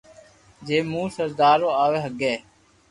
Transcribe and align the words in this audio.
جي 0.65 0.77
مون 0.91 1.07
سودارو 1.17 1.69
آوي 1.83 1.99
ھگي 2.05 2.33